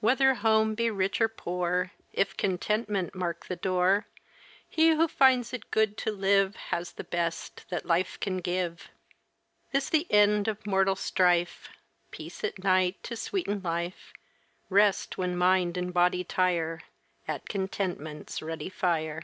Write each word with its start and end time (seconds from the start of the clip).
Whether 0.00 0.34
home 0.34 0.74
be 0.74 0.90
rich 0.90 1.20
or 1.20 1.28
poor, 1.28 1.92
If 2.12 2.36
contentment 2.36 3.14
mark 3.14 3.46
the 3.46 3.54
door 3.54 4.08
He 4.68 4.88
who 4.90 5.06
finds 5.06 5.52
it 5.52 5.70
good 5.70 5.96
to 5.98 6.10
live 6.10 6.56
Has 6.56 6.90
the 6.94 7.04
best 7.04 7.64
that 7.68 7.86
life 7.86 8.18
can 8.18 8.38
give. 8.38 8.88
This 9.70 9.88
the 9.88 10.10
end 10.10 10.48
of 10.48 10.66
mortal 10.66 10.96
strife! 10.96 11.68
Peace 12.10 12.42
at 12.42 12.64
night 12.64 13.00
to 13.04 13.14
sweeten 13.14 13.60
life, 13.62 14.12
Rest 14.68 15.18
when 15.18 15.36
mind 15.36 15.76
and 15.76 15.94
body 15.94 16.24
tire, 16.24 16.80
At 17.28 17.48
contentment's 17.48 18.42
ruddy 18.42 18.68
fire. 18.70 19.22